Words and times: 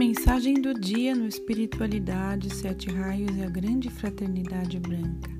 Mensagem 0.00 0.54
do 0.54 0.72
dia 0.72 1.14
no 1.14 1.26
Espiritualidade, 1.26 2.48
Sete 2.54 2.88
Raios 2.88 3.36
e 3.36 3.42
a 3.42 3.50
Grande 3.50 3.90
Fraternidade 3.90 4.80
Branca. 4.80 5.30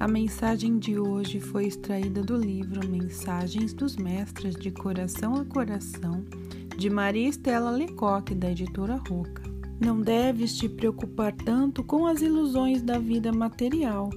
A 0.00 0.08
mensagem 0.08 0.78
de 0.78 0.98
hoje 0.98 1.38
foi 1.40 1.66
extraída 1.66 2.22
do 2.22 2.34
livro 2.34 2.88
Mensagens 2.88 3.74
dos 3.74 3.96
Mestres 3.96 4.54
de 4.54 4.70
Coração 4.70 5.34
a 5.34 5.44
Coração, 5.44 6.24
de 6.78 6.88
Maria 6.88 7.28
Estela 7.28 7.70
Lecoque, 7.70 8.34
da 8.34 8.50
editora 8.50 8.96
Roca. 8.96 9.42
Não 9.78 10.00
deves 10.00 10.56
te 10.56 10.70
preocupar 10.70 11.34
tanto 11.34 11.84
com 11.84 12.06
as 12.06 12.22
ilusões 12.22 12.80
da 12.80 12.98
vida 12.98 13.30
material, 13.30 14.08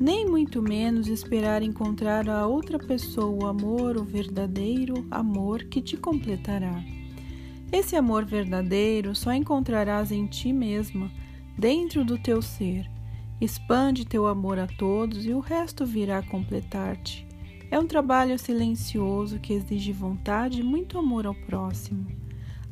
nem 0.00 0.28
muito 0.28 0.60
menos 0.60 1.06
esperar 1.06 1.62
encontrar 1.62 2.28
a 2.28 2.48
outra 2.48 2.80
pessoa 2.80 3.44
o 3.44 3.46
amor, 3.46 3.96
o 3.96 4.02
verdadeiro 4.02 5.06
amor 5.08 5.62
que 5.66 5.80
te 5.80 5.96
completará. 5.96 6.82
Esse 7.72 7.96
amor 7.96 8.24
verdadeiro 8.24 9.14
só 9.14 9.32
encontrarás 9.32 10.12
em 10.12 10.26
ti 10.26 10.52
mesma, 10.52 11.10
dentro 11.58 12.04
do 12.04 12.16
teu 12.16 12.40
ser. 12.40 12.88
Expande 13.40 14.06
teu 14.06 14.26
amor 14.26 14.58
a 14.58 14.66
todos 14.66 15.26
e 15.26 15.32
o 15.32 15.40
resto 15.40 15.84
virá 15.84 16.22
completar-te. 16.22 17.26
É 17.70 17.78
um 17.78 17.86
trabalho 17.86 18.38
silencioso 18.38 19.40
que 19.40 19.52
exige 19.52 19.92
vontade 19.92 20.60
e 20.60 20.64
muito 20.64 20.98
amor 20.98 21.26
ao 21.26 21.34
próximo. 21.34 22.06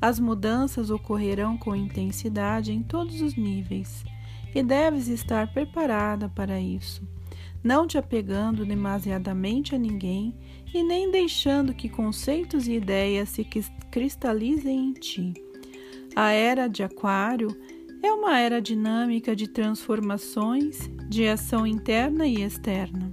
As 0.01 0.21
mudanças 0.21 0.91
ocorrerão 0.91 1.59
com 1.59 1.75
intensidade 1.75 2.73
em 2.73 2.83
todos 2.83 3.21
os 3.21 3.37
níveis 3.37 4.05
e 4.55 4.63
deves 4.63 5.09
estar 5.09 5.53
preparada 5.53 6.29
para 6.29 6.61
isso 6.61 7.03
não 7.65 7.87
te 7.87 7.97
apegando 7.97 8.67
demasiadamente 8.67 9.75
a 9.75 9.79
ninguém 9.79 10.37
e 10.73 10.83
nem 10.83 11.11
deixando 11.11 11.73
que 11.73 11.89
conceitos 11.89 12.69
e 12.69 12.75
ideias 12.75 13.31
se 13.31 13.45
cristalizem 13.91 14.91
em 14.91 14.93
ti. 14.93 15.33
A 16.15 16.31
era 16.31 16.69
de 16.69 16.83
Aquário 16.83 17.49
é 18.03 18.13
uma 18.13 18.39
era 18.39 18.61
dinâmica 18.61 19.35
de 19.35 19.49
transformações, 19.49 20.91
de 21.09 21.27
ação 21.27 21.67
interna 21.67 22.27
e 22.27 22.43
externa. 22.43 23.11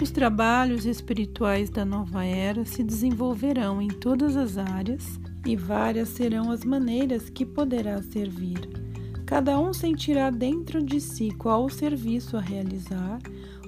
Os 0.00 0.10
trabalhos 0.10 0.84
espirituais 0.84 1.70
da 1.70 1.84
nova 1.84 2.24
era 2.24 2.64
se 2.64 2.82
desenvolverão 2.82 3.80
em 3.80 3.88
todas 3.88 4.36
as 4.36 4.58
áreas 4.58 5.18
e 5.46 5.56
várias 5.56 6.10
serão 6.10 6.50
as 6.50 6.64
maneiras 6.64 7.30
que 7.30 7.46
poderá 7.46 8.02
servir. 8.02 8.68
Cada 9.24 9.58
um 9.58 9.72
sentirá 9.72 10.28
dentro 10.28 10.82
de 10.82 11.00
si 11.00 11.30
qual 11.38 11.64
o 11.64 11.70
serviço 11.70 12.36
a 12.36 12.40
realizar, 12.40 13.18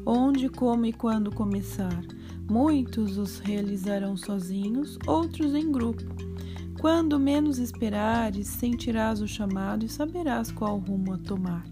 onde, 0.07 0.49
como 0.49 0.87
e 0.87 0.93
quando 0.93 1.31
começar. 1.31 2.03
Muitos 2.51 3.17
os 3.17 3.39
realizarão 3.39 4.17
sozinhos, 4.17 4.99
outros 5.07 5.55
em 5.55 5.71
grupo. 5.71 6.05
Quando 6.81 7.19
menos 7.19 7.59
esperares, 7.59 8.47
sentirás 8.47 9.23
o 9.23 9.27
chamado 9.27 9.85
e 9.85 9.89
saberás 9.89 10.53
qual 10.53 10.79
rumo 10.79 11.15
a 11.15 11.19
tomar. 11.19 11.65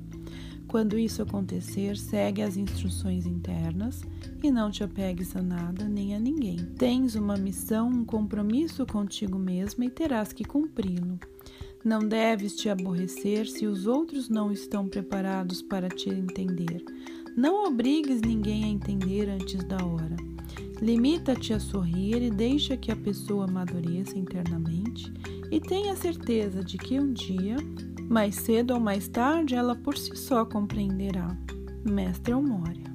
Quando 0.67 0.99
isso 0.99 1.21
acontecer, 1.21 1.99
segue 1.99 2.41
as 2.41 2.57
instruções 2.57 3.27
internas 3.27 4.01
e 4.43 4.51
não 4.51 4.71
te 4.71 4.83
apegues 4.83 5.37
a 5.37 5.43
nada 5.43 5.87
nem 5.87 6.15
a 6.15 6.19
ninguém. 6.19 6.57
Tens 6.79 7.15
uma 7.15 7.37
missão, 7.37 7.91
um 7.91 8.05
compromisso 8.07 8.87
contigo 8.87 9.39
mesma 9.39 9.85
e 9.85 9.91
terás 9.91 10.33
que 10.33 10.45
cumpri-lo. 10.45 11.19
Não 11.85 11.99
deves 11.99 12.55
te 12.55 12.69
aborrecer 12.69 13.47
se 13.47 13.67
os 13.67 13.87
outros 13.87 14.29
não 14.29 14.53
estão 14.53 14.87
preparados 14.89 15.61
para 15.61 15.89
te 15.89 16.09
entender. 16.09 16.85
Não 17.37 17.65
obrigues 17.65 18.21
ninguém 18.21 18.65
a 18.65 18.69
entender 18.69 19.29
antes 19.29 19.65
da 19.65 19.85
hora. 19.85 20.17
Limita-te 20.81 21.53
a 21.53 21.59
sorrir 21.59 22.23
e 22.23 22.31
deixa 22.31 22.77
que 22.77 22.93
a 22.93 22.97
pessoa 22.97 23.47
amadureça 23.47 24.17
internamente 24.17 25.13
e 25.51 25.61
tenha 25.61 25.97
certeza 25.97 26.63
de 26.63 26.79
que 26.79 27.01
um 27.01 27.13
dia, 27.13 27.57
mais 28.09 28.37
cedo 28.37 28.75
ou 28.75 28.81
mais 28.81 29.09
tarde, 29.09 29.55
ela 29.57 29.75
por 29.75 29.99
si 29.99 30.17
só 30.17 30.45
compreenderá. 30.45 31.37
Mestre 31.85 32.33
Almória 32.33 32.92